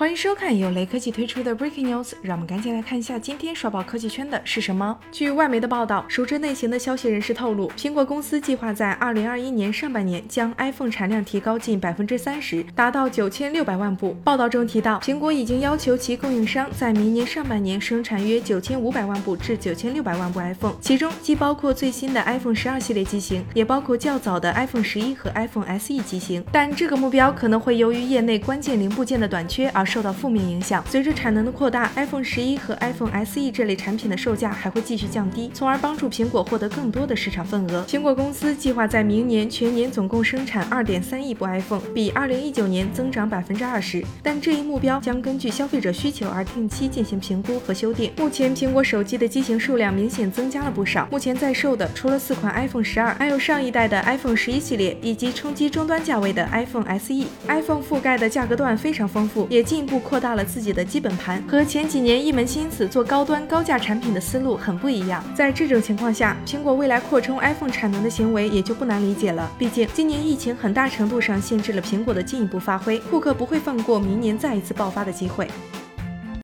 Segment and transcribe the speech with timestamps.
[0.00, 4.98] 欢迎收看由雷科技推出的 Breaking News，让我们赶紧来看一下今天刷爆科技圈的是什么。
[5.12, 14.16] 据外媒的报道，熟知内情的消息人士透露，苹果公司计划在二零二一年上半年将 iPhone 产量提高近百分之三十，达到九千六百万部。
[14.24, 26.42] 报道中提到，苹果已经要求其供应商在明年上半年生产约九千五百万部至九千六百万部 iPhone，其中既包括最新的 iPhone 十二系列机型，也包括较早的 iPhone 十一和 iPhone SE 机型。
[26.50, 29.89] 但这个目标可能会由于业内关键零部件的短缺而。
[29.90, 30.84] 受到负面影响。
[30.88, 37.84] 随着产能的扩大，iPhone 十一和 iPhone SE 这类产品的售价还会继续降低，从而帮助苹果获得更多的市场份额。
[37.88, 44.04] 苹果公司计划在明年全年总共生产2.3亿部 iPhone，比2019年增长百分之二十。
[44.22, 48.12] 但这一目标将根据消费者需求而定期进行评估和修订。
[48.16, 51.08] 目前，苹果手机的机型数量明显增加了不少。
[51.10, 57.26] 目前在售的除了四款 iPhone 十二，还有上一代的 iPhone 十一系列，以及冲击终端价位的 iPhone SE。
[57.48, 59.79] iPhone 覆盖的价格段非常丰富，也进。
[59.80, 65.24] 进一步扩大了自己的基本盘，和前几年一门心思做高端高价产品的思路很不一样。
[65.34, 69.50] 在这种情况下，苹果未来扩充 iPhone 产能的行为也就不难理解了。
[69.58, 75.48] 毕竟今年疫情很大程度上限制了苹果的进一步发挥，库克不会放过明年再一次爆发的机会。